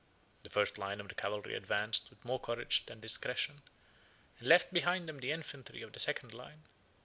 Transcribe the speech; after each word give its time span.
The 0.41 0.49
first 0.49 0.79
line 0.79 0.99
of 0.99 1.15
cavalry 1.15 1.53
advanced 1.53 2.09
with 2.09 2.25
more 2.25 2.39
courage 2.39 2.87
than 2.87 2.99
discretion, 3.01 3.61
and 4.39 4.47
left 4.47 4.73
behind 4.73 5.07
them 5.07 5.19
the 5.19 5.31
infantry 5.31 5.83
of 5.83 5.93
the 5.93 5.99
second 5.99 6.33
line. 6.33 6.63